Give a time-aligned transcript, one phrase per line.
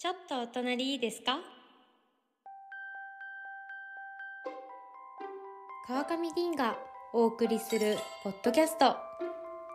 [0.00, 1.40] ちょっとお隣いいですか？
[5.88, 6.76] 川上凛が
[7.12, 8.94] お送りするポッドキャスト。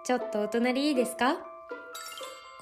[0.06, 1.36] ちょっとお隣いいですか？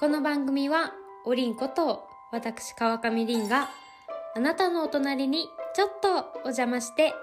[0.00, 0.92] この番組は
[1.24, 3.68] おりんこと私川上凛が
[4.34, 6.08] あなたのお隣にちょっと
[6.40, 7.14] お邪魔して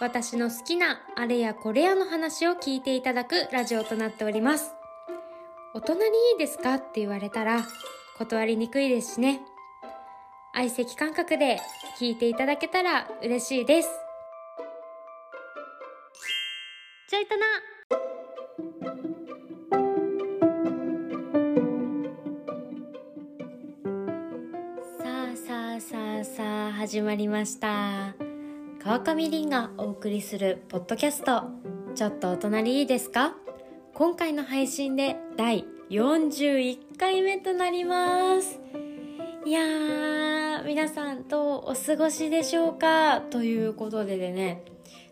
[0.00, 4.72] 私の好きなあれやこれやの話を聞いていただくラジオとなっております。
[5.74, 6.74] お隣いいですか？
[6.74, 7.64] って言われたら
[8.18, 9.42] 断りにくいですしね。
[10.58, 11.60] 相席感覚で
[12.00, 13.90] 聞いていただけたら嬉しいです。
[17.10, 17.44] ちょいとな。
[24.98, 28.14] さあさあさあさあ始まりました。
[28.82, 31.42] 川上凛がお送りするポッドキャスト。
[31.94, 33.34] ちょっとお隣いいですか？
[33.92, 38.58] 今回の配信で第41回目となります。
[39.44, 43.20] いやー皆さんどうお過ごしでしょうか？
[43.20, 44.64] ということででね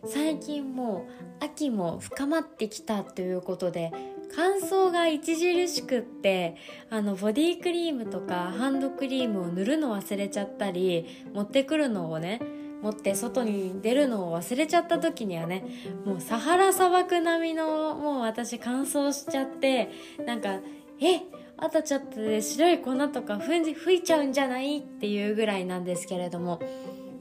[0.05, 1.07] 最近も
[1.39, 3.93] う秋も深まってきたということで
[4.35, 6.57] 乾燥が著しくって
[6.89, 12.41] あのボディクリームとかハンドクリームを塗るの忘れちゃったり持ってくるのをね
[12.81, 15.63] 持って外に出るのを忘れちゃった時にはね
[16.03, 19.89] もうサハラ砂漠並みのもう私乾燥しちゃって
[20.25, 20.59] なんか
[20.99, 21.21] え
[21.57, 26.59] あとちょっとで白い粉とか吹いちゃうんじゃないっていうぐらいなんですけれども。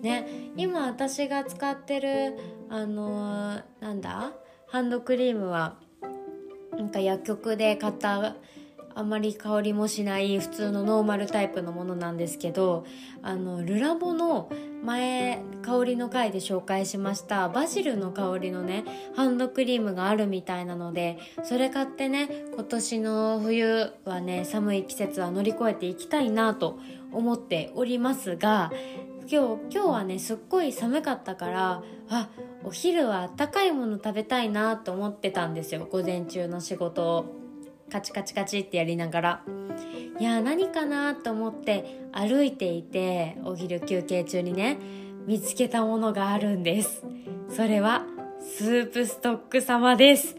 [0.02, 0.27] ね。
[0.56, 2.36] 今私が使ってる
[2.68, 4.32] あのー、なんだ？
[4.68, 5.78] ハンドクリームは
[6.72, 8.34] なんか薬局で買った
[8.95, 12.84] あんまり香りもしない普通のノーマルタイプのものなんですけど
[13.23, 14.51] あのルラボの
[14.84, 18.84] 前香りの回で紹介しましたバジルの香りのね
[19.17, 26.79] ハンドクリームがあるみたいなのでそれ買ってね今年の冬はね寒い季節は乗り越えていきたいなと
[27.12, 28.70] 思っておりますが
[29.27, 32.29] 今日今日はねすっごい寒かったからあ
[32.62, 37.43] お昼はあったかいもの食べたいなと思ってたんですよ午前中の仕事を。
[37.90, 39.42] カチカチカチってやりながら
[40.18, 44.78] いや何かなと思って歩いていてお昼休憩中にね
[45.27, 47.02] 見つけたものがあるんです。
[47.48, 48.05] それは
[48.40, 50.36] スープストック様です。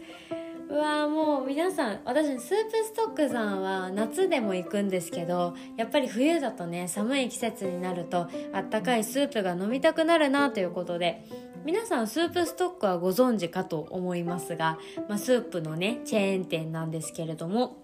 [0.68, 2.40] うわもう皆さん私スープ
[2.84, 11.24] ストックさんは夏でも行くんですけどやっぱり冬だとね寒い季節になるとあったかいスープが飲みたくなるなということで
[11.66, 14.78] 皆さんスープストックはご存知かと思いますが、
[15.08, 17.78] まあ、スープのねチェーン店なんですけれども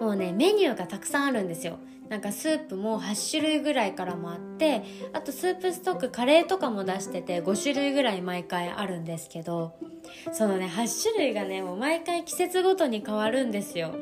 [0.00, 1.78] もうねメニューがたくさんあるんですよ。
[2.08, 4.82] なんかスープも8種類ぐらいからもあって
[5.12, 9.74] あとスープストックカレーとかも出してて5種類ぐらい毎回あるんですけど
[10.32, 13.92] そのね8種類がねもう毎回季節ごとに変わるんですよ。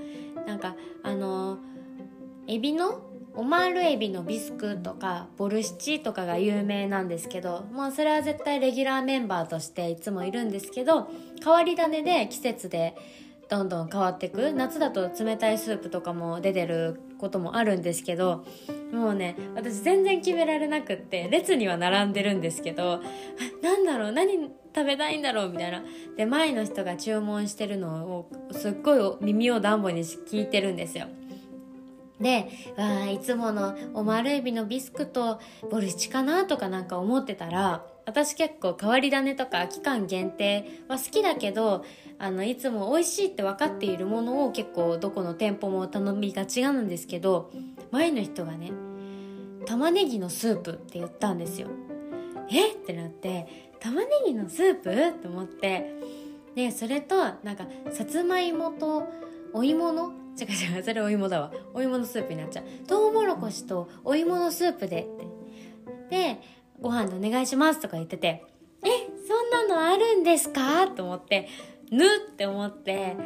[0.47, 1.59] なんかあの
[2.47, 3.08] エビの
[3.39, 11.09] オマールエビのビスクとかボルシチとかが有名なんですけどまあそれは絶対レギュラーメンバーとしていつもいるんですけど
[11.41, 12.97] 変わり種で季節で
[13.49, 18.45] どんどん変わってく夏だと冷たいスープとかも出てることもあるんですけど
[18.93, 23.01] もうね私全然決められなくって列には並んでるんですけど
[23.63, 25.83] なんだろう何食べたいんだろうみたいな。
[26.17, 31.07] で前の人が注文してるのをすっごい耳を暖房に聞いてるんですよ。
[32.21, 35.41] でわいつものオマールエビのビスクと
[35.71, 41.85] ボルシチかなとかなんか思ってたら私結構変わり種とか期間限定は好きだけど
[42.19, 47.53] あのいつも美味しいって分かっているものを結構どこの店舗も頼みがちなんですけど
[47.93, 48.73] 前の人がね
[49.67, 51.69] 玉ねぎのスープって言ったんですよ。
[52.51, 52.73] え？
[52.73, 53.47] ってなって
[53.79, 55.13] 玉ねぎのスープ？
[55.23, 55.95] と思って。
[56.55, 59.07] でそれとなんかさつまいもと
[59.53, 61.53] お芋の違う違うそれお芋だわ。
[61.75, 62.65] お芋のスープになっちゃう。
[62.87, 66.35] トウモロコシとお芋のスープでって。
[66.35, 66.41] で
[66.81, 68.45] ご飯でお願いしますとか言ってて
[68.83, 68.89] え
[69.27, 70.87] そんなのあるんですか？
[70.89, 71.49] と思って
[71.91, 73.17] ぬって思って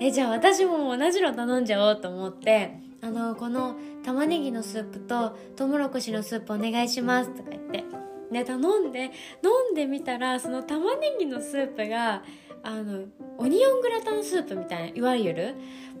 [0.00, 2.72] えじゃあ私も同じの頼んじゃおうと思って
[3.02, 7.84] あのこの玉ねぎのスープとトウモロコシのスープお願いしますとか言って。
[8.32, 9.12] で頼んで
[9.44, 12.24] 飲んでみたらその玉ねぎのスープが
[12.64, 13.04] あの
[13.38, 15.54] オニオングラタンスープみたいないわゆる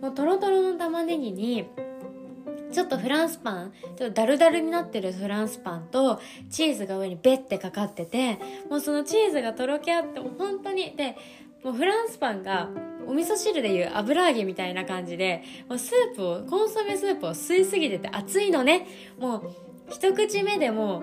[0.04, 1.64] もうトロトロの玉ねぎに
[2.70, 6.20] ちょっとフランスパンちょっとダルダルになってるフランスパンと
[6.50, 11.16] チーズが上にベッてかかっててもうそのチーズがとろけ合ってもう本当にで
[11.64, 12.68] もうフランスパンが
[13.06, 18.86] お味噌汁でいう油揚げみたいな感じでもうスープをコンソメスープを吸いすぎてて熱いのね。
[19.18, 19.50] もう
[19.88, 21.02] 一口目でも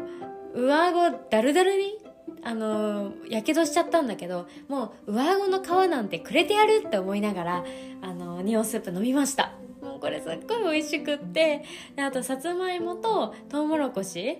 [0.54, 1.98] う上顎ダルダルに
[2.44, 7.66] あのやけどしちゃったんだけどもう上顎の皮なんてくれてやるって思いながら
[8.02, 9.54] あのニオスープ飲みました。
[9.82, 11.64] もうこれすっごい美味しくって
[11.96, 14.38] であとさつまいもととうもろこし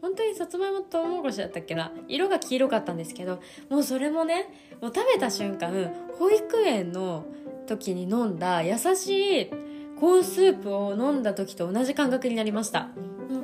[0.00, 1.92] 本当にさつまいもととうもろこしだったっけな？
[2.08, 4.48] 色が黄色かったんですけどもうそれもね
[4.80, 7.26] もう食べた瞬間保育園の
[7.66, 9.50] 時に飲んだ優しい
[9.98, 12.88] コーンスープを飲んだ時と同じ感覚になりました。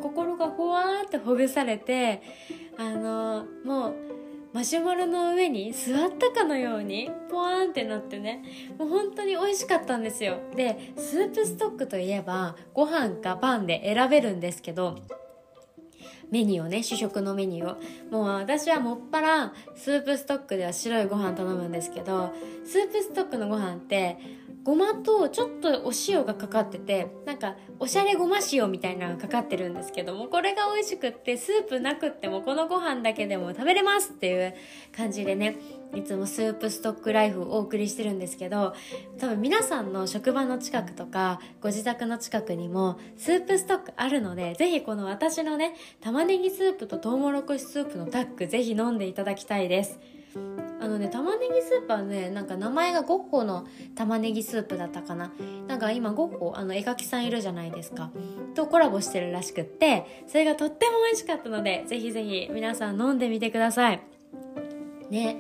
[0.01, 2.23] 心がほわーってほぐされて
[2.79, 3.95] あのもう
[4.53, 8.43] マシュマロの上に座ったかのようにポワーンってなってね
[8.79, 10.39] もう本当に美味しかったんですよ。
[10.55, 14.99] でスープストックといえばご飯かパンで選べるんですけど
[16.33, 17.81] メニューをね主食のメニューを。
[18.11, 22.33] もう私はもっぱらスープストックでは白いご飯頼むんですけど
[22.65, 24.19] スープストックのご飯って
[24.65, 34.55] ごまとちょっとお塩がかかっててなんかおしゃれごま塩みたいなのがかかってるんですけどもこれが美味しくってスープなくってもこのご飯だけでも食べれますっていう
[34.97, 35.57] 感じでね
[35.95, 38.75] いつもスープストックライフをお送りしてるんですけど
[39.19, 45.75] 多分皆さんの職場の近くとかご自宅の近くにもスープストックあるのでぜひこの私のね
[46.23, 49.99] 玉ねぎスープととうもろこしスープのタッグぜひ飲んでいただきたいです。
[50.81, 53.67] あのね玉ねぎスープはねなんか名前がゴッホの
[53.97, 55.33] 玉ねぎスープだったかな。
[55.67, 58.13] なんか今ゴッホあの絵描きさんいるじゃないですか。
[58.55, 64.01] とコラボしてるらしくってそれがとっても美味しかったのでぜひぜひ皆さん飲んでみてください。
[65.11, 65.39] ね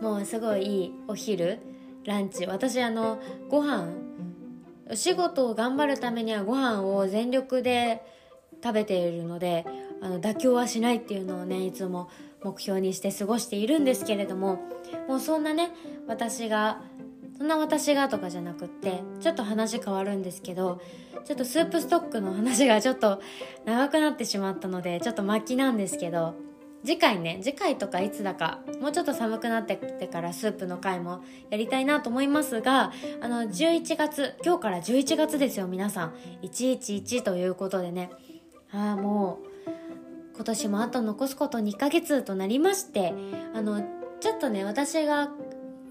[0.00, 1.60] もうすごいいいお昼
[2.06, 2.46] ランチ。
[2.46, 3.86] 私あのご飯
[4.90, 8.02] お仕事を頑張るためにはご飯を全力で
[8.64, 9.66] 食べているので
[10.00, 12.08] あの妥協はしないっていうのをねいつも
[12.42, 14.58] 目標にして過ごしているんですけれども
[15.06, 15.70] もうそんなね
[16.08, 16.80] 私が
[17.36, 20.80] そんな私がとかじゃなくってちょっと話変わるんですけど
[21.24, 23.20] ちょっとスープストックの話が ちょっと
[23.66, 26.34] 長くなってしまったのでちょっと末期なんですけど
[26.84, 36.14] 次回ね次回とかいつだかもうちょっと寒くなってきてからスープの回もやりたいなと思いますがあの11月今日から11月ですよ皆さん。
[36.42, 38.10] 111ということでね
[38.74, 39.70] ああもう
[40.34, 43.14] 今年もあと残すこと2ヶ月となりまして
[43.54, 43.82] あの
[44.20, 45.30] ちょっとね私が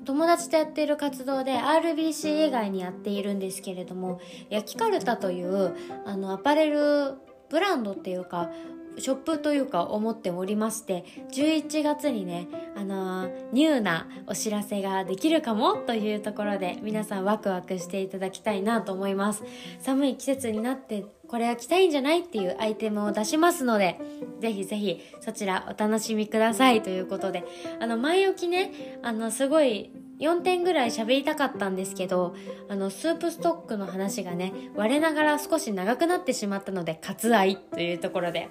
[0.06, 4.19] 友達とやっている活動で RBC 以外にやっているんですけれども
[4.50, 5.75] 焼きかるたという
[6.06, 7.13] あのアパレル
[7.50, 8.50] ブランドっていうか
[8.98, 19.44] ショップというか思っておりまして11月にねあのニューなお知らせができるかもというところで皆さんワクワクしていただきたいなと思います。
[19.80, 24.00] 寒い季節になってこれは着たいんじゃないっていうアイテムを出しますので、
[24.40, 27.44] ぜひぜひそちらお楽しみくださいということで、
[27.80, 32.36] あの前置きね、あのすごい4点ぐらい喋りたかったんですけど、
[32.69, 38.50] あのスープストックの話がね、我ながら少し長くなってしまったので、割愛というところで、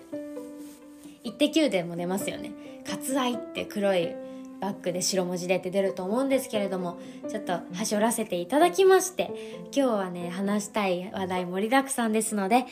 [1.25, 2.53] 一滴9でも出ますよね。
[2.85, 4.15] 割愛って黒い
[4.63, 9.33] バックで白文字でって出ると思うんですけれどもちょっとはしょらせていただきまして
[9.75, 12.67] 今日はね話したい話題盛りだくさんですので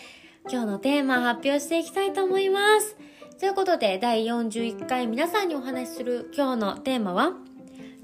[0.49, 2.97] 今日のテーマ発表していきたいと思います
[3.41, 7.33] ということで第41回皆さんにお話しする今日のテーマは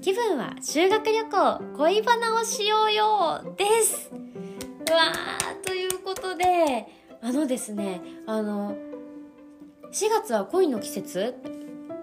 [0.01, 4.11] 気分は修学旅行恋バナをしようよです
[4.91, 6.87] わーということで
[7.21, 8.75] あのですねあの
[9.91, 11.35] 4月は恋の季節？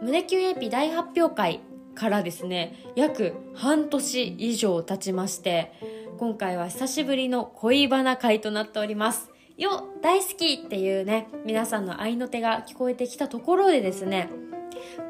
[0.00, 1.60] 胸キュンエピ大発表会
[1.94, 5.72] からですね約半年以上経ちまして
[6.18, 9.30] 今回は久しぶりの恋バナ会となっております。
[9.56, 14.28] よ大好きっていうね皆さんの愛の手が聞こえてきたところでですね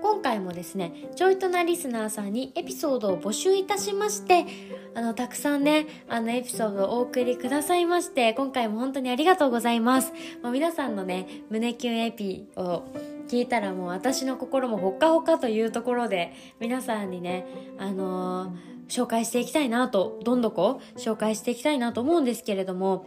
[0.03, 4.47] 今回もですねちょいとなリスナーさんにエピソードを募集いたしまして
[4.95, 10.13] あのたくさんねあのエピソードをお送りくださいまして今回も本当にありがとうございます。
[10.43, 12.85] もう皆さんのね胸キュンエピを
[13.29, 17.47] 聞いたらもう私の心もほっかほかというところで皆さんにね
[17.79, 23.07] あのー、紹介していきたいなとどんどこ紹介していきたいなと思うんですけれども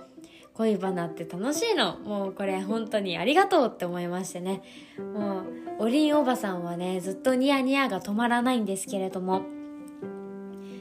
[0.58, 1.98] 恋バナって楽しいの。
[2.00, 4.64] もうこれ本当にありがとうって思いましてね。
[4.98, 5.42] も
[5.80, 9.44] うおりんおばさんはねずっとニヤニヤが止まらないんですけれども。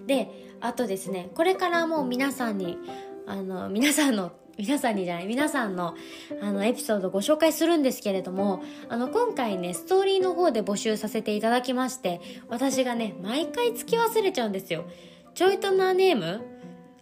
[0.06, 0.30] で
[0.60, 2.78] あとですねこれからもう皆さんに
[3.26, 5.94] あの皆さんの皆さんにじゃない皆さんの
[6.40, 14.86] あのエピソードご紹介するんですけれどもあの今回ねストーリーの方で募集させていただきまして私がね毎回つき忘れちゃうんですよ。
[15.34, 16.55] ちょいとなネーム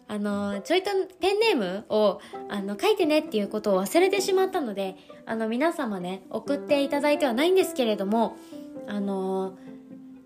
[0.06, 4.96] あのちょいとペンネームをあの書いてねっていうことを忘れてしまったので
[5.26, 8.36] あの皆様ね送っていただいてはないんですけれども
[8.86, 9.56] あの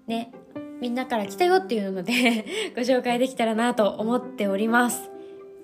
[0.07, 0.33] ね
[0.81, 5.11] みんなから来たよっていうので ご紹介できたらなと思っております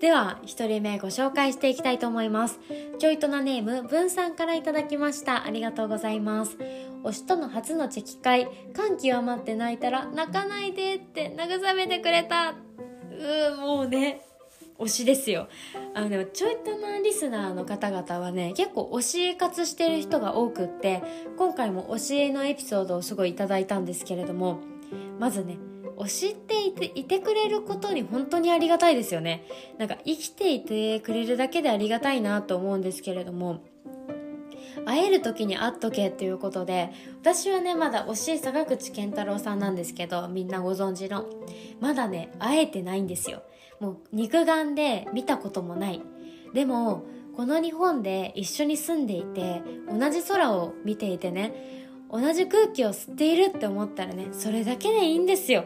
[0.04, 2.60] では、一人目ご紹介していきたいと思います。
[2.98, 5.46] ちょいとなネーム、文さんからいただきました。
[5.46, 6.58] ありがとうございます。
[7.04, 12.54] 推しとの初のチェキ会、感極まって泣いたら、泣かないでって慰めてくれた。
[13.18, 14.20] う、もうね、
[14.78, 15.48] 推しですよ。
[15.94, 21.02] あのでもちょいたまリスナーの方々はね結構推し活してる人が多くって
[21.36, 24.58] 今回も推しのエピソードをすごいいただいたんですけれども
[25.20, 25.58] まずね
[25.96, 29.44] 推しっていていてくれることに本当にありがたいですよね。
[29.78, 33.62] なんか生きていてくれるだけでありがたいなと思うんですけれども
[34.86, 41.26] 会える時に会っとけっていうことで私はねまだ推し坂口健太郎さんなんですけどみんなご存知の。
[41.80, 43.42] まだね会えてないんですよ。
[43.80, 46.00] もう肉眼で見たこともない。
[46.52, 47.04] でも
[47.36, 55.64] この日本で一緒に住んでいて同じ空を見ていてね同じ空気を吸っているって思ったらねそれだけでいいんですよ。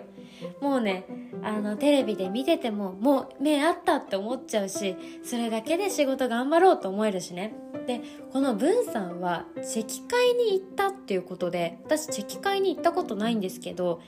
[0.60, 1.04] もうね
[1.42, 7.54] あのテレビで見ててももう目あったって思っちゃうしそれだけで仕事頑張ろうと思えるしね。
[7.86, 8.00] で
[8.32, 14.00] この文さんはチェキ会に行ったっていうことで私チェキ会に行ったことないんですけど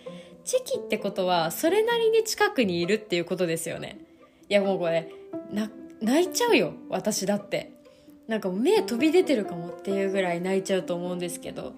[0.45, 3.99] チェキってことはそれなりに近くにいるっていうことですよね。
[4.49, 5.11] いやもうこれ
[6.01, 7.73] 泣いちゃうよ私だって。
[8.27, 11.73] なんか目飛び出てるかもっていうぐらい泣いちゃうと思うんですけど。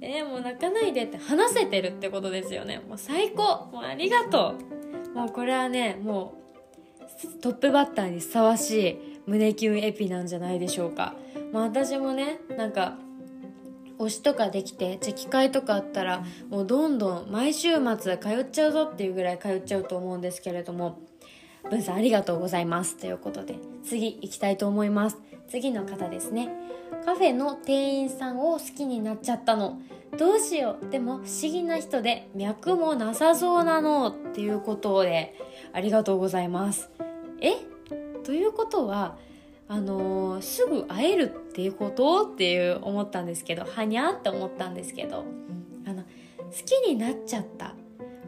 [0.00, 2.80] えー、もう泣かないでって話せてるってことですよね。
[2.88, 3.68] もう最高。
[3.72, 5.14] もうありがとう。
[5.14, 11.14] もうこれはねもうトップバッターにふさわしい胸キュンエピなんじゃないでしょうか、
[11.52, 12.96] まあ、私もねなんか
[13.98, 20.98] 推しとかできてチェキ会とかあったらもうどんどん毎週末通っちゃうぞっていうぐらい通っちゃうと思うんですけれども
[21.68, 22.96] 文さんありがとうございます。
[22.96, 25.18] ということで次行きたいと思います。
[25.48, 26.48] 次の方ですね。
[27.04, 29.80] カフェの店員さんを好きになっちゃったの。
[30.18, 30.90] どうしよう。
[30.90, 34.08] でも不思議な人で脈もなさそうなの。
[34.08, 35.34] っていうことで
[35.72, 36.90] ありがとうございます。
[37.40, 37.52] え？
[38.24, 39.16] ということは
[39.68, 42.22] あのー、すぐ会えるっていうこと？
[42.22, 45.24] っていう思ったんですけどはにゃって思ったんですけど
[45.86, 46.08] あの好
[46.64, 47.74] きになっちゃった。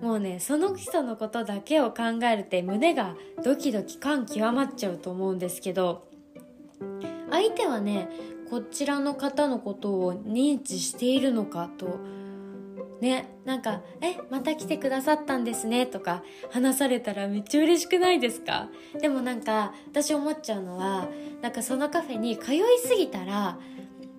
[0.00, 3.14] もうねその人のことだけを考えるって胸が
[3.44, 6.08] ドキドキ感極まっちゃうと思うんですけど
[7.30, 8.08] 相手はね
[8.52, 12.00] こちらの方のことを認知しているのかと。
[13.00, 18.68] ねなんか「えまた来てくださったんですね」とか話されたらめっちゃ嬉しくないですか？
[19.00, 21.08] でもなんか私思っちゃうのは
[21.40, 23.58] なんかそのカフェに通いすぎたら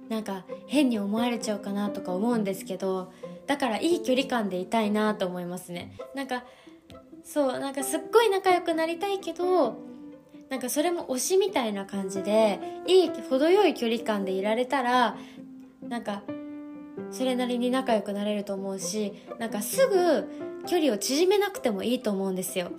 [0.10, 3.14] なんか変に思われちゃうかなとか思うんですけど
[3.46, 5.96] だからいい距離感でいたいなと思いますね。
[6.16, 6.44] なんか
[7.24, 9.78] そうなんかすっごい仲良くなりたいけど
[10.54, 15.18] なんかそれも推しみたいな感じでいい程よい距離感でいられたら
[15.82, 16.22] なんか
[17.10, 20.30] それなりに仲良くなれると思うしなんかすぐ
[20.68, 22.72] 距離を縮めなくてもいいと思うんですよ。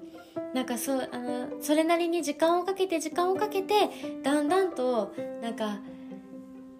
[0.55, 3.91] なんかそあのそれなりに時間をかけて時間をかけて
[4.23, 5.13] だんだんと
[5.43, 5.81] なんか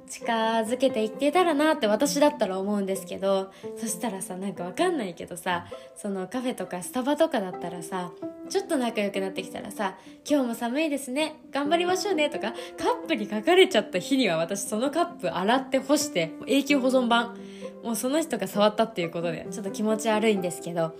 [0.09, 8.13] 近づけていってたらなって私だったら思うんですけどそしたらさなんかわかんないけどさそのカフェとかスタバとかだったらさ
[8.49, 9.97] ちょっと仲良くなってきたらさ
[10.29, 17.37] 「今日も寒いですね頑張りましょうね」とかカップに書かれちゃった日には私そのカップ洗って干して永久保存版。
[17.85, 20.97] もうその人が触ったっていうことでちょっと気持ち悪いんですけど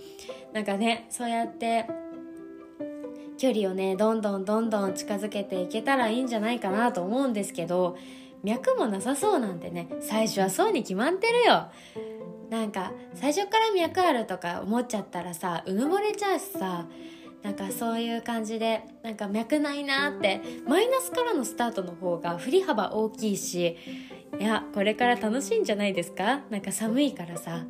[0.53, 1.87] なんかねそうやって
[3.39, 7.97] 距離をねどんどんどんどん近づけていけたらいいんじゃないかなと思うんですけど
[8.45, 9.89] 脈もなさそうなんてね。
[9.99, 11.67] 最初はそうに決まってるよ。
[12.49, 16.85] なんか最初から脈あるとか思っちゃったらさうぬぼれちゃうしさ。
[17.41, 20.41] なんかそういう感じでなんか脈ないなって。
[20.67, 23.77] マイナスからのスタートの方が振り幅大きいし。
[24.39, 26.41] いやこれから楽しいんじゃないですか？
[26.51, 27.65] なんか寒いからさ。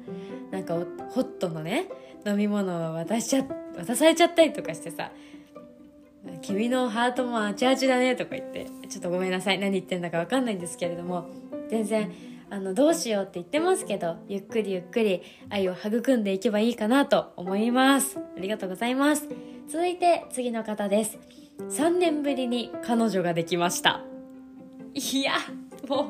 [0.52, 0.76] なんか
[1.10, 1.90] ホットのね
[2.26, 3.46] 飲み物を渡しちゃ
[3.78, 5.12] 渡されちゃったりとかしてさ。
[6.42, 11.30] 君のハートもあちあちだねとか言ってちょっとごめんなさい何言ってんだか分かんないんですけれども
[11.70, 12.12] 全然
[12.50, 18.20] あのどうしようって言ってますけどゆっくりゆっくり愛を育んでいけばいいかなと思います。
[18.38, 19.28] ありがとうございます。
[19.68, 21.18] 続いて次の方です。
[21.70, 24.02] 3年ぶりに彼女ができました。
[24.94, 25.34] いや
[25.88, 26.06] もう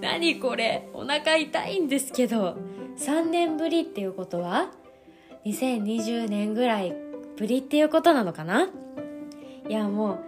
[0.00, 2.58] 何これお腹痛いんですけど
[2.98, 4.70] 3年ぶりっていうことは
[5.46, 6.94] 2020年ぐらい
[7.36, 8.68] ぶりっていうことなのかな？
[9.68, 10.18] いやも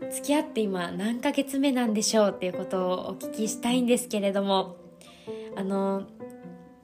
[0.00, 4.76] う付き合って今何ヶ月目なんでしょうっていうことをお聞きしたいんですけれども
[5.56, 6.04] あの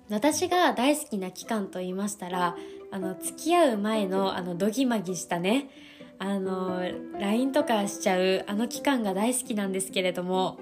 [0.09, 2.57] 私が大好きな期間と言いましたら
[2.90, 5.71] あの付き合う前のあのドギマギしたね
[6.19, 6.83] あの
[7.19, 10.59] LINE とかしちゃうあの期間が大好きなんですけれども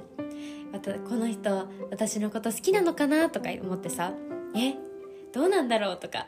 [1.09, 4.13] この人私のこと好きなのかなとか思ってさ
[4.55, 4.75] え
[5.33, 6.27] どうなんだろうとか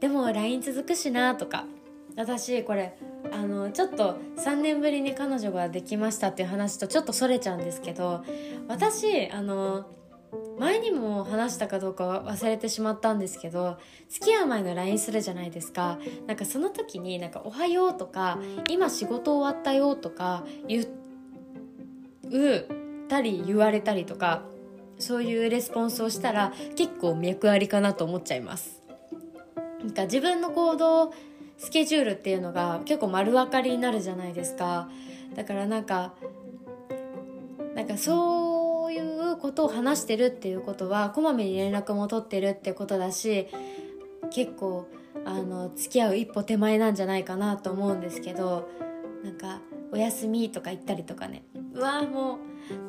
[0.00, 1.64] でも LINE 続くしなとか
[2.18, 2.96] 私これ
[3.32, 8.24] あのちょっと3年ぶりに彼女ができましたっていう話とちょっとそれちゃうんですけど
[8.66, 9.86] 私あの
[10.58, 15.98] 前にも話したかどうか忘れてしまったんですけど付き合う前の LINE するじゃないですか。
[16.26, 20.86] なんかその時になんか「おはよう」とか「今仕事終わったよ」とか言っ
[23.08, 24.42] たり言われたりとか
[24.98, 28.82] そういうレスポンスをしたら結構脈ありかなと思っちゃいます。
[29.78, 31.12] なんか自分の行動
[31.58, 34.88] スケジュールっていうのが結構丸分かりになるじゃないですか。
[35.34, 36.14] だからなんか
[37.74, 43.48] なんかそういうことを話してるっていうことはこまめに連絡も取ってるってことだし
[44.30, 44.88] 結構
[45.24, 48.68] あの付き合う一歩手前なんじゃないかなと思うんですけど
[49.22, 49.60] なんか
[49.92, 51.44] 「おやすみ」とか言ったりとかね。
[51.74, 52.38] うわも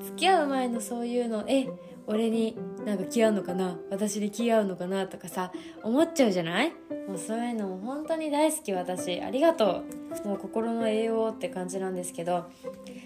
[0.01, 1.67] う付き合う前のそういうのえ
[2.07, 2.57] 俺に
[2.89, 3.77] なんか気合うのかな？
[3.91, 5.51] 私に気合うのかなとかさ
[5.83, 6.73] 思っちゃうじゃない？
[7.07, 9.21] もうそういうのも本当に大好き私。
[9.21, 9.83] ありがと
[10.25, 10.27] う。
[10.27, 12.45] もう心の栄養って感じなんですけど。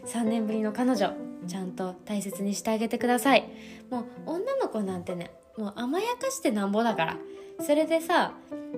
[0.05, 1.13] 3年ぶりの彼女
[1.47, 3.49] ちゃんと大切にしてあげてください。
[3.89, 7.17] もう女の子なんてねもう甘やかしてなんぼだから。
[7.61, 8.33] それでさ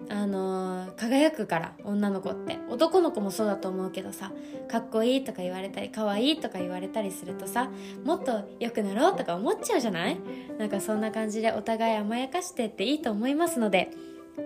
[0.09, 2.55] あのー、輝くから女の子って。
[2.69, 4.33] 男の子もそうだと思うけどさ
[4.67, 7.69] かっこいいとか言われたりかわいいとか言われたりするとさ
[8.03, 10.17] もっと良くなろうとか思っちゃうじゃない？
[10.57, 13.91] なんかそんな感じでお互い甘やかしてっていいと思いますので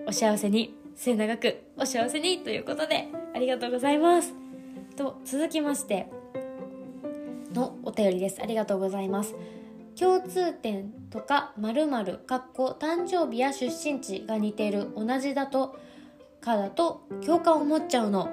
[0.06, 4.32] お幸せに末永くお幸せにということでありがとうございます。
[4.96, 6.06] と続きまして
[7.52, 8.40] のお便りです。
[8.40, 9.34] ありがとうございます。
[9.98, 15.78] 共通点とか〇〇かっこ誕生日や出身地が似ている同じだと
[16.40, 18.30] かだと共感を持っちゃうの。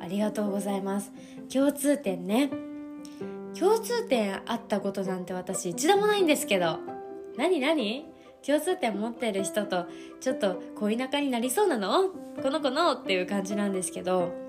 [0.00, 1.12] ありがとうございます。
[1.52, 2.50] 共通点ね。
[3.58, 6.78] 共通点あったことなんて私一度もないんですけど。
[7.36, 8.06] 何何？
[8.44, 9.86] 共通点持ってる人と
[10.20, 12.10] ちょっと恋仲になりそうなの？
[12.42, 12.92] この子の？
[12.92, 14.45] っていう感じなんですけど。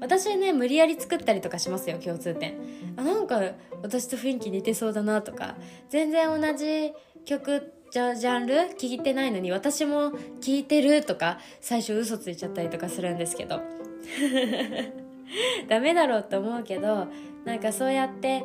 [0.00, 2.54] 私ね無理やり作ったりとかしますよ共通点。
[2.96, 3.40] あなんか
[3.82, 5.56] 私と雰囲気似てそうだなとか。
[5.88, 6.92] 全然同じ
[7.24, 13.60] 曲じゃジャンル聞いてないのに私も聞いてるとか最初嘘ついちゃったりとかするんですけど。
[15.68, 17.06] ダメだろうと思うけど
[17.44, 18.44] なんかそうやって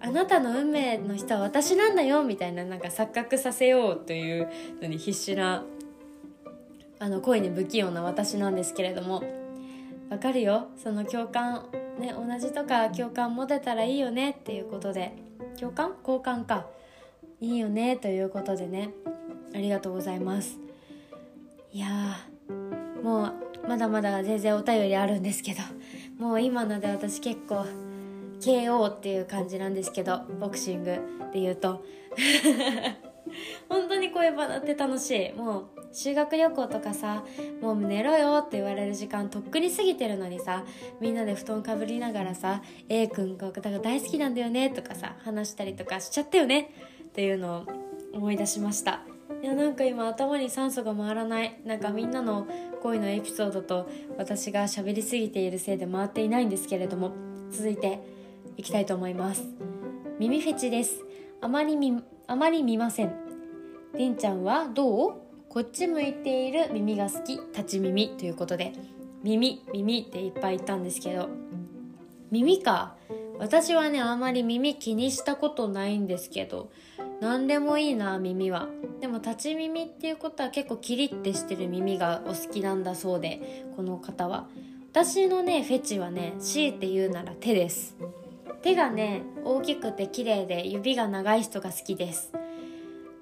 [0.00, 4.48] あなたの運命の人は私なんだよみたいななんか錯覚させようという
[4.80, 5.64] のに必死な
[6.98, 9.45] あの恋に不器用な私なんですけれども。
[10.10, 10.68] わかるよ。
[10.76, 11.66] その共感。
[11.98, 14.30] ね同じとか共感持てたらいいよね。
[14.30, 15.16] っていうことで。
[15.58, 15.94] 共感？
[16.06, 16.66] 交換か。
[17.40, 17.96] いいよね。
[17.96, 18.90] ということでね。
[19.54, 20.58] ありがとうございます。
[21.72, 21.88] いや
[23.02, 25.60] もうまだまだ全然お便りあるんですけど。
[26.18, 27.66] もう今ので私結構
[28.40, 30.20] KO っていう感じなんですけど。
[30.40, 30.90] ボクシング
[31.32, 31.84] で言うと。
[33.68, 35.32] 本当に声バナって楽しい。
[35.32, 37.24] もう修学旅行とかさ
[37.60, 40.64] もう寝ろよって言われる時間とっくに過ぎてるのにさ
[41.00, 46.70] みんなで布団かぶりながらさ A 君が大好きなんだよねとかさ話したりとかしちゃったよね
[47.04, 47.66] っていうのを
[48.12, 49.00] 思い出しました。
[49.42, 51.60] いやなんか今頭に酸素が回らない。
[51.64, 52.46] なんかみんなの
[52.82, 57.12] 恋のエピソードと私が喋りすぎているせいで回っていないんですけれども
[57.50, 58.00] 続いて
[58.56, 59.44] いきたいと思います。
[60.18, 61.04] 耳フェチです。
[61.42, 63.14] あまり見あまり見ません。
[63.94, 65.25] りんちゃんはどう？
[65.56, 68.74] こっち向いている耳が好き立ち耳ということで
[69.22, 71.30] 耳耳っていっぱい言ったんですけど
[72.30, 72.94] 耳か。
[73.38, 76.70] 私はねあまり耳気にしたことないんですけど
[77.22, 78.68] 何でもいいな耳は。
[79.00, 84.48] でも立ち耳っていうことは結構キリッてしてる耳がお好きなんだそうでこの方は。
[84.92, 87.96] 私のねフェチはね強いて言うなら手です。
[88.60, 92.30] 手がね大きくて綺麗で指が長い人が好きです。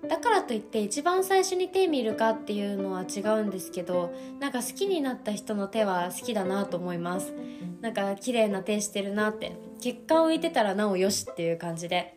[0.09, 7.33] だからといって一番最初に手見るかっていうのは違うんですけどなんか好きになった人の手は好きだなと思います。
[7.81, 9.57] なんか綺麗な手してるなって。
[9.81, 12.17] 血管浮いてたらなおよしっていう感じで。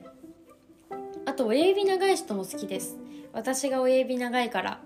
[1.26, 2.98] あと親指長い人も好きです。
[3.34, 4.80] 私が親指長いから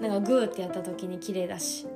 [0.00, 1.86] なんかグーってやった時に綺麗だし。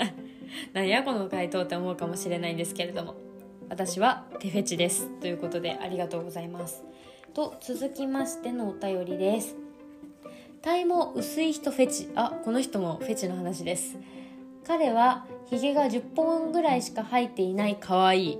[0.72, 3.14] 何やこの回答って思うかもしれないんですけれども。
[3.68, 5.08] 私は手フェチです。
[5.20, 6.82] ということでありがとうございます。
[7.34, 9.59] と続きましてのお便りです。
[10.62, 12.10] 体毛薄い人フェチ。
[12.14, 13.96] あこの人もフェチの話です。
[14.66, 18.38] 彼はヒゲが10本ぐらいしか生えていない可愛い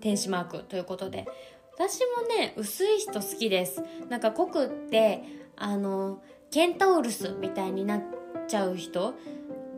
[0.00, 1.26] 天使マークということで。
[1.74, 3.82] 私もね薄い人好きです。
[4.08, 5.24] なんか濃くって
[5.56, 8.02] あのケンタウルスみたいになっ
[8.48, 9.14] ちゃう人？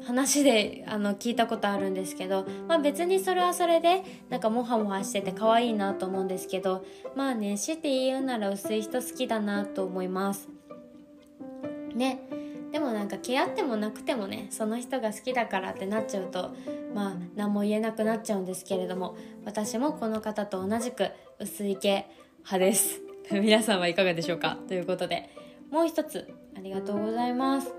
[0.07, 6.85] 話であの聞いたことあるんですけど、まあ、別にそれはそれでなんかモハモハしてて可愛いなと思うんですけど。
[7.17, 10.54] まあね強いて言うなら薄い人好きだなと思います。
[11.95, 12.21] ね。
[12.73, 16.53] でもなんか毛あってもなくてもねその人が好きだからってなっちゃうと
[16.93, 22.05] まあ何も言えなくなっちゃうんですけれども私もこの方と同じく薄い毛
[22.39, 23.01] 派です。
[23.31, 24.59] 皆さんはいかがでしょうか？
[24.67, 25.31] ということで
[25.71, 26.27] もう一つ
[26.57, 27.73] ありがとうございます。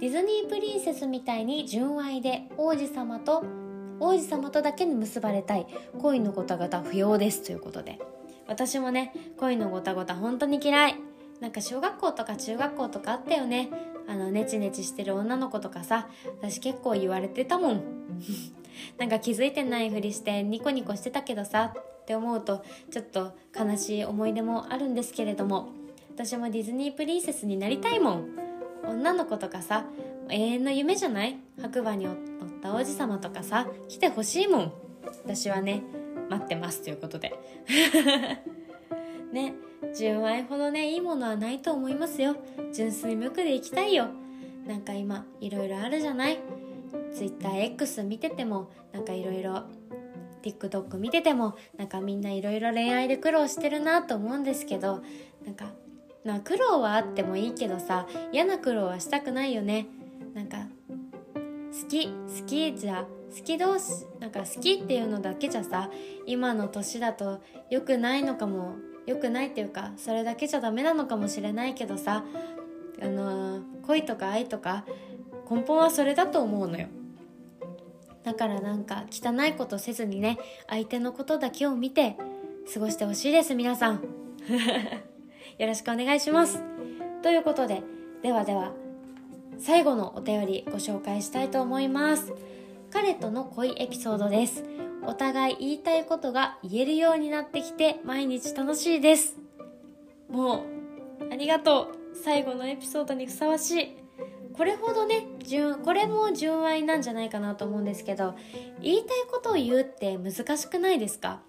[0.00, 3.42] ディズニープリンセスみたいに純愛で王子様と
[3.98, 5.66] 王子様とだけに結ばれたい
[6.00, 7.98] 恋のごたごた不要ですということで。
[8.46, 11.07] 私もね恋のごたごた本当に嫌い。
[11.40, 13.70] なんか小学校とか中学校とかあったよね。
[14.08, 16.08] あのネチネチしてる女の子とかさ
[16.40, 17.82] 私結構言われてたもん。
[18.98, 25.68] なんか気づいてないふりしてニコニコしてたけどさって思うとちょっと悲しい思い出もあるんですけれども。
[26.14, 28.28] 私もディズニープリンセスになりたいもん。
[28.84, 29.84] 女の子とかさ
[30.30, 31.38] 永遠の夢じゃない？
[31.60, 32.16] 白馬に乗っ
[32.60, 34.72] た王子様とかさ来てほしいもん。
[35.24, 35.82] 私はね
[36.28, 37.32] 待ってますということで。
[39.32, 39.54] ね
[39.94, 42.36] 純愛ほどねいいものはないと思いますよ。
[42.72, 44.08] 純粋無垢でいきたいよ。
[44.66, 46.38] なんか今いろいろあるじゃない
[47.14, 49.64] ？TwitterX 見ててもなんかいろいろ
[50.42, 55.02] TikTok 見ててもなんかみんないろいろ恋愛で苦労してるなと思うんですけど
[55.44, 55.72] なんか
[56.24, 59.86] まあ苦労はあってもいいけどさ嫌な苦労はしたくないよね。
[60.34, 60.66] なんか
[61.82, 65.90] 好き好きじゃ好き同士なんか好きっていうのだけじゃさ
[66.26, 68.76] 今の年だと良くないのかも
[69.08, 72.24] 良くないっていうかそれだけじゃダメなのかもしれないけどさ
[73.00, 74.84] あの恋とか愛とか
[75.50, 76.88] 根本はそれだと思うのよ。
[78.22, 82.18] だからなんか汚いことせずにね相手のことだけを見て
[82.74, 84.02] 過ごしてほしいです皆さん。
[85.56, 86.62] よろしくお願いします。
[87.22, 87.82] ということで
[88.22, 88.72] ではでは
[89.58, 92.34] 最後のお便りご紹介したいと思います。
[92.90, 94.64] 彼との恋エピソードです。
[95.04, 99.36] お互い言いたいことが言えるようになってきて毎日楽しいです。
[100.28, 100.64] も
[101.20, 102.16] うありがとう。
[102.24, 103.96] 最後のエピソードにふさわしい。
[104.54, 108.34] これほどね純これも純愛なんじゃないかなと思うんですけど
[108.80, 111.40] 言いたいことを言うって難しくないですか？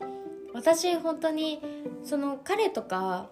[0.54, 1.62] 私本当に
[2.04, 3.30] その彼とか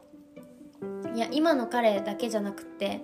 [1.15, 3.01] いや今の彼だけじゃなくって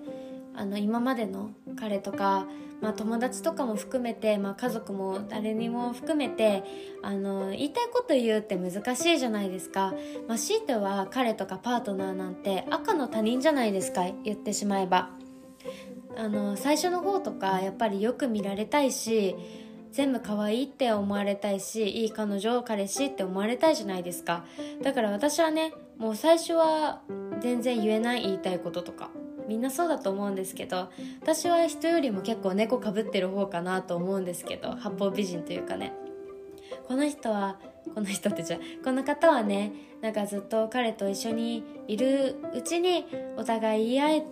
[0.55, 2.47] あの今までの彼とか、
[2.81, 6.63] まあ、友達とかも含めて、まあ、家族も誰にも含めて
[7.01, 9.93] あの言いたいこと言うって難しいじゃないですか、
[10.27, 15.09] まあ、強いては彼とかパートナーなんて赤の他人じゃないですか言ってしまえば。
[16.15, 19.35] あの最初の方とかやっぱりよく見られたいし
[19.91, 24.45] 全部可愛いって思われたいしいい彼女彼氏って思われたいじゃないですか。
[24.81, 27.01] だから私はねもう最初は
[27.41, 29.09] 全然言えない言いたいこととか。
[29.47, 30.89] みんなそうだと思うんですけど
[31.21, 35.93] 私は人よりも結構猫かぶってる方かなと思うんですけど八方美人というかね。
[36.87, 37.57] この人は
[37.93, 43.05] この人ってじゃこの方はねなんかずっと彼と一緒にいるうちに
[43.37, 44.23] お互い言い合え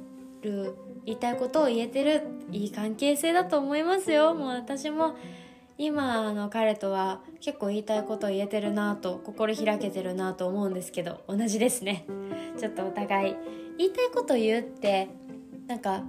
[0.42, 4.34] る言いたいことを言えてるいい関係性だと思いますよ。
[4.34, 5.16] もう私も
[5.78, 12.06] 今の彼とは結構言いたいこと言えてるなと心開けてるなと思うんですけど同じですね。
[12.60, 13.36] ちょっとお互い
[13.80, 15.10] 言いたいこと言うって
[15.68, 16.04] なんか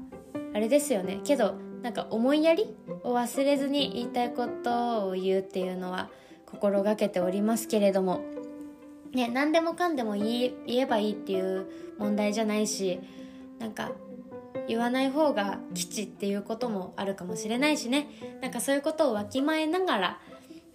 [0.55, 1.21] あれですよね。
[1.25, 6.11] けどなんか思いやりを忘れずに言いたいことを言うっていうのは
[6.47, 8.21] 心がけておりますけれども。
[9.12, 11.66] ね何でもかんでも言えばいいっていう
[11.99, 12.99] 問題じゃないし
[13.59, 13.92] なんか
[14.66, 18.09] 言わない方が吉っていうこともあるかもしれないしね。
[18.40, 20.21] なんかそういうことをわきまえながら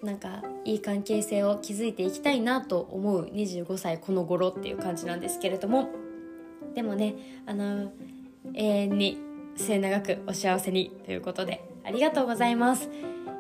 [0.03, 5.89] なんかいい関係性を築いていきたいなと思う25歳この頃っていう感じなんですけれども。
[6.75, 7.15] でもね
[7.47, 7.91] あの
[8.53, 9.17] 永遠に
[9.55, 12.89] 末永くお幸せにということでありがとうございます。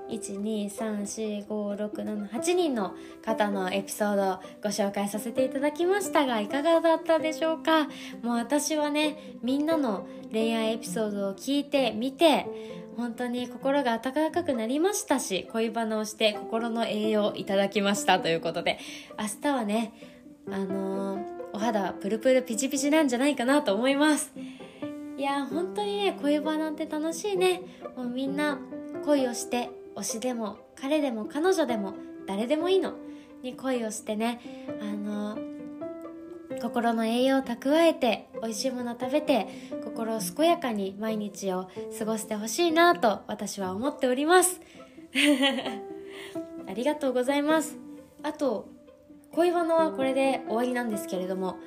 [0.09, 7.89] 1234567人の方のエピソードをご紹介させていただきましたがいかがだったでしょうか？
[8.23, 12.45] もう私はねみんなの恋愛エピソードを聞いて見て
[12.97, 18.79] 本当に心が温かくなりましたし恋バナをして心の栄養をいただきましたということで
[19.19, 19.93] 明日はね
[20.51, 24.33] あのー、お肌プルプルピチピチなんじゃないかなと思います。
[25.17, 27.61] いや本当にね恋バナって楽しいね。
[27.95, 28.59] もうみんな
[29.03, 31.95] 恋をして推しでも彼でも彼女でも
[32.27, 32.93] 誰でもいいの。
[33.43, 34.39] に恋をしてね
[34.81, 35.37] あの
[36.61, 39.47] 心の栄養を蓄えて美味しいもの食べて
[39.83, 44.61] 心を健やかに毎日を過ごしてほしいなと私は思っております。
[46.67, 47.77] ありがとうございます。
[48.23, 48.67] あと
[49.31, 51.57] 恋バナはこれで終わりなんですけれども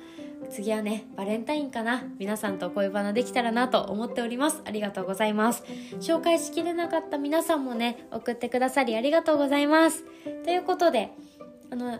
[0.49, 2.03] 次はねバレンタインかな。
[2.19, 4.61] 皆さんと恋バナできたらなと思っております。
[4.65, 5.63] ありがとうございます。
[5.99, 10.03] 紹介しきれなかった皆さんもね送ってくださりありがとうございます。
[10.43, 11.11] ということで
[11.69, 11.99] あの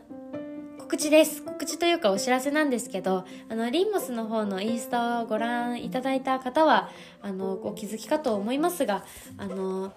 [0.92, 1.42] 告知です。
[1.42, 6.90] 告知というかお知らせなんですけどあのリンモスの方のインスタをご覧いただいた方は
[7.22, 9.06] あのお気づきかと思いますが
[9.38, 9.94] あの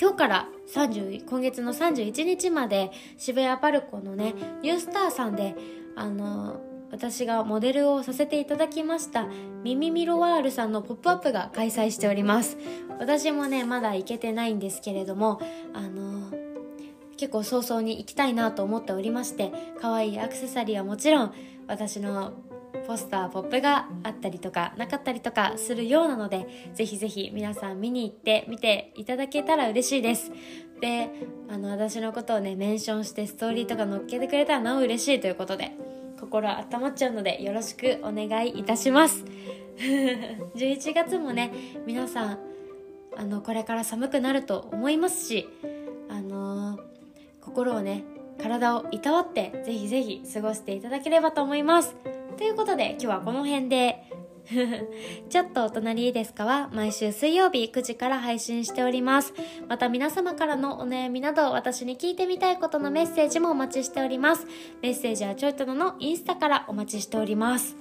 [0.00, 5.56] 今日から30今月の31日まで渋谷パルコのねニュースターさんで
[5.96, 6.60] あの
[6.92, 9.26] 私がモデルをさせていただきました
[9.64, 12.56] ミミミロワールさんのポップアップが開催しております。
[13.00, 15.40] 私もねまだ行けてないんですけれども
[15.74, 16.45] あの
[17.16, 21.34] 結構早々に行きたいなと思っておりまして可愛いアクセサリーはもちろん
[21.66, 22.34] 私の
[22.86, 30.30] ポスターポップがあったりとかなかったりとかするようなのでぜひぜひ皆さん見に行って見ていただけたら嬉しいです。
[30.80, 31.10] で
[31.48, 35.72] あの私のことをねメンションしてストーリーとか載っけてくれたらなお嬉しいということで
[36.20, 39.24] 心温まっちゃうのでよろしくお願いいたします。
[39.76, 41.52] 11月もね
[41.86, 42.38] 皆さん
[43.16, 45.48] あのこれから寒くなると思いますし、
[47.56, 48.04] 心をね
[48.38, 51.96] 体をいたわってぜひぜひ過ごしていただければと思います
[52.36, 54.02] ということで今日はこの辺で
[55.30, 56.44] ちょっとお隣いいですか？
[56.44, 59.34] は毎週水曜日9時から配信しております。
[59.68, 64.46] また皆様からのお悩みなど私に聞いてみたいことのメッセージもお待ちしております。
[64.82, 67.74] メッセージはちょいとののインスタからお待ちしております。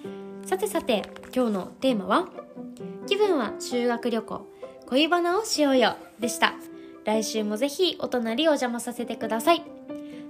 [0.44, 1.04] さてさて
[1.36, 2.30] 今日のテーマは？
[3.06, 4.48] 気分は修学旅行
[4.88, 6.56] 恋バナをしようよでした。
[7.06, 9.64] 来週もぜひお隣お邪魔させてください。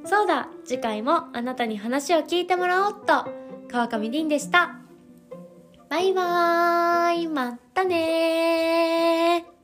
[0.06, 3.32] そうだ次回もあなたに話を聞いてもらおうっと
[3.72, 4.76] 川上凛でした。
[5.90, 9.55] バイバーイまたね